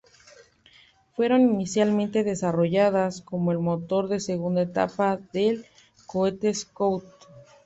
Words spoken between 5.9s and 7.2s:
cohete Scout.